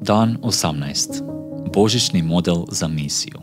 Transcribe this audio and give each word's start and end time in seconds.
Dan 0.00 0.36
18. 0.42 1.22
Božićni 1.74 2.22
model 2.22 2.64
za 2.68 2.88
misiju. 2.88 3.38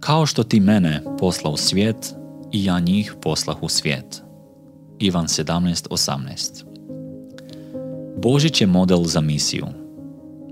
Kao 0.00 0.26
što 0.26 0.42
ti 0.42 0.60
mene 0.60 1.02
posla 1.18 1.50
u 1.50 1.56
svijet, 1.56 2.14
i 2.52 2.64
ja 2.64 2.80
njih 2.80 3.14
poslah 3.22 3.62
u 3.62 3.68
svijet. 3.68 4.22
Ivan 4.98 5.26
17.18 5.26 6.64
Božić 8.22 8.60
je 8.60 8.66
model 8.66 9.04
za 9.04 9.20
misiju. 9.20 9.66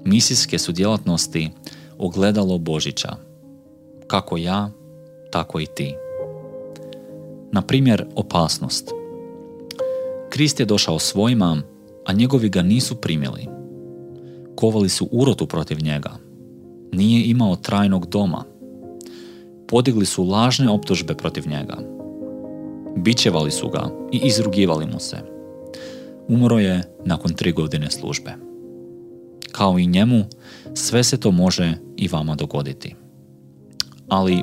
Misijske 0.04 0.58
su 0.58 0.72
djelatnosti 0.72 1.50
ogledalo 1.98 2.58
Božića. 2.58 3.16
Kako 4.06 4.36
ja, 4.36 4.70
tako 5.32 5.60
i 5.60 5.66
ti. 5.66 5.94
Na 7.52 7.62
primjer, 7.62 8.06
opasnost. 8.14 8.90
Krist 10.30 10.60
je 10.60 10.66
došao 10.66 10.98
svojima, 10.98 11.62
a 12.04 12.12
njegovi 12.12 12.48
ga 12.48 12.62
nisu 12.62 12.96
primili. 12.96 13.53
Kovali 14.64 14.88
su 14.88 15.08
urotu 15.12 15.46
protiv 15.46 15.78
njega. 15.82 16.10
Nije 16.92 17.24
imao 17.24 17.56
trajnog 17.56 18.06
doma. 18.06 18.44
Podigli 19.68 20.06
su 20.06 20.24
lažne 20.24 20.70
optužbe 20.70 21.14
protiv 21.14 21.48
njega. 21.48 21.78
Bićevali 22.96 23.50
su 23.50 23.68
ga 23.68 23.90
i 24.12 24.16
izrugivali 24.16 24.86
mu 24.86 25.00
se. 25.00 25.16
Umro 26.28 26.58
je 26.58 26.82
nakon 27.04 27.32
tri 27.32 27.52
godine 27.52 27.90
službe. 27.90 28.34
Kao 29.52 29.78
i 29.78 29.86
njemu, 29.86 30.24
sve 30.74 31.04
se 31.04 31.20
to 31.20 31.30
može 31.30 31.74
i 31.96 32.08
vama 32.08 32.34
dogoditi. 32.34 32.94
Ali 34.08 34.42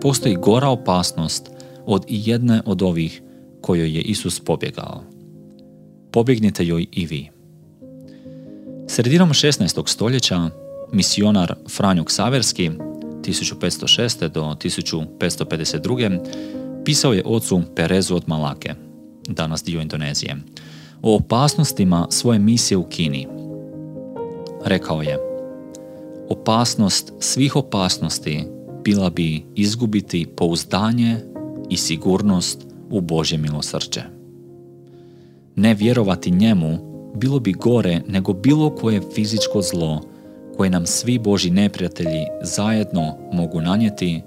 postoji 0.00 0.36
gora 0.36 0.68
opasnost 0.68 1.50
od 1.86 2.04
jedne 2.08 2.62
od 2.66 2.82
ovih 2.82 3.22
kojoj 3.60 3.96
je 3.96 4.02
Isus 4.02 4.40
pobjegao. 4.40 5.02
Pobjegnite 6.10 6.66
joj 6.66 6.86
i 6.92 7.06
vi. 7.06 7.35
Sredinom 8.96 9.30
16. 9.30 9.88
stoljeća 9.88 10.50
misionar 10.92 11.54
Franjo 11.76 12.04
Ksaverski 12.04 12.70
1506. 13.22 14.28
do 14.28 14.42
1552. 14.42 16.20
pisao 16.84 17.12
je 17.12 17.22
ocu 17.26 17.62
Perezu 17.74 18.16
od 18.16 18.22
Malake, 18.26 18.74
danas 19.28 19.64
dio 19.64 19.80
Indonezije, 19.80 20.36
o 21.02 21.16
opasnostima 21.16 22.06
svoje 22.10 22.38
misije 22.38 22.78
u 22.78 22.88
Kini. 22.88 23.28
Rekao 24.64 25.02
je, 25.02 25.18
opasnost 26.28 27.12
svih 27.20 27.56
opasnosti 27.56 28.44
bila 28.84 29.10
bi 29.10 29.44
izgubiti 29.54 30.26
pouzdanje 30.36 31.20
i 31.70 31.76
sigurnost 31.76 32.66
u 32.90 33.00
Božje 33.00 33.38
milosrđe. 33.38 34.02
Ne 35.56 35.74
vjerovati 35.74 36.30
njemu 36.30 36.95
bilo 37.16 37.38
bi 37.38 37.52
gore 37.52 38.00
nego 38.08 38.32
bilo 38.32 38.70
koje 38.70 39.00
fizičko 39.14 39.62
zlo 39.62 40.00
koje 40.56 40.70
nam 40.70 40.86
svi 40.86 41.18
Boži 41.18 41.50
neprijatelji 41.50 42.26
zajedno 42.42 43.16
mogu 43.32 43.60
nanijeti, 43.60 44.22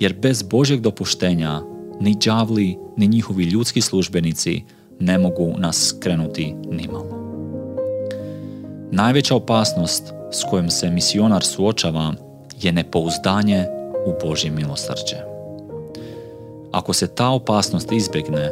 jer 0.00 0.14
bez 0.22 0.42
Božeg 0.42 0.80
dopuštenja 0.80 1.60
ni 2.00 2.16
đavli 2.24 2.78
ni 2.96 3.06
njihovi 3.06 3.44
ljudski 3.44 3.80
službenici 3.80 4.62
ne 5.00 5.18
mogu 5.18 5.54
nas 5.58 5.86
skrenuti 5.86 6.54
nimalo. 6.70 7.24
Najveća 8.90 9.36
opasnost 9.36 10.12
s 10.32 10.42
kojom 10.50 10.70
se 10.70 10.90
misionar 10.90 11.44
suočava 11.44 12.14
je 12.62 12.72
nepouzdanje 12.72 13.66
u 14.06 14.26
Božje 14.26 14.50
milosrđe. 14.50 15.16
Ako 16.72 16.92
se 16.92 17.06
ta 17.06 17.28
opasnost 17.28 17.92
izbjegne, 17.92 18.50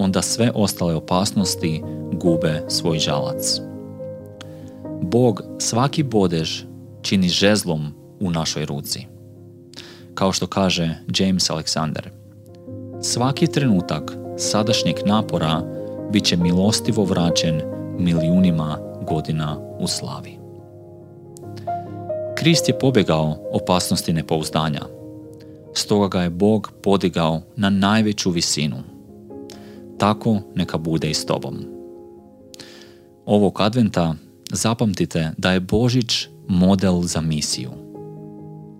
onda 0.00 0.22
sve 0.22 0.50
ostale 0.54 0.94
opasnosti 0.94 1.82
gube 2.12 2.62
svoj 2.68 2.98
žalac. 2.98 3.60
Bog 5.02 5.42
svaki 5.58 6.02
bodež 6.02 6.62
čini 7.02 7.28
žezlom 7.28 7.92
u 8.20 8.30
našoj 8.30 8.66
ruci. 8.66 9.06
Kao 10.14 10.32
što 10.32 10.46
kaže 10.46 10.94
James 11.18 11.50
Alexander, 11.50 12.08
svaki 13.02 13.46
trenutak 13.46 14.12
sadašnjeg 14.36 14.96
napora 15.06 15.62
bit 16.12 16.24
će 16.24 16.36
milostivo 16.36 17.04
vraćen 17.04 17.60
milijunima 17.98 18.78
godina 19.08 19.58
u 19.78 19.86
slavi. 19.86 20.38
Krist 22.36 22.68
je 22.68 22.78
pobjegao 22.78 23.36
opasnosti 23.52 24.12
nepouzdanja, 24.12 24.80
stoga 25.74 26.08
ga 26.08 26.22
je 26.22 26.30
Bog 26.30 26.72
podigao 26.82 27.40
na 27.56 27.70
najveću 27.70 28.30
visinu. 28.30 28.76
Tako 30.00 30.40
neka 30.54 30.78
bude 30.78 31.10
i 31.10 31.14
s 31.14 31.26
tobom. 31.26 31.56
Ovog 33.26 33.60
adventa 33.60 34.14
zapamtite 34.52 35.30
da 35.38 35.52
je 35.52 35.60
Božić 35.60 36.28
model 36.48 37.02
za 37.02 37.20
misiju. 37.20 37.70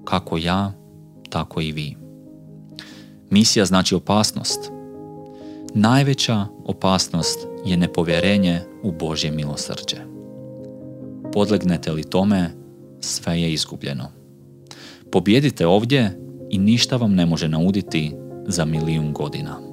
Kako 0.05 0.39
ja, 0.39 0.73
tako 1.29 1.61
i 1.61 1.73
vi. 1.73 1.97
Misija 3.31 3.65
znači 3.65 3.95
opasnost. 3.95 4.71
Najveća 5.75 6.47
opasnost 6.65 7.47
je 7.65 7.77
nepovjerenje 7.77 8.61
u 8.83 8.93
Božje 8.93 9.31
milosrđe. 9.31 9.97
Podlegnete 11.33 11.93
li 11.93 12.11
tome, 12.11 12.51
sve 13.01 13.41
je 13.41 13.53
izgubljeno. 13.53 14.09
Pobjedite 15.13 15.67
ovdje 15.67 16.19
i 16.51 16.59
ništa 16.59 16.97
vam 16.97 17.15
ne 17.15 17.27
može 17.27 17.49
nauditi 17.49 18.13
za 18.47 18.65
milijun 18.65 19.13
godina. 19.13 19.70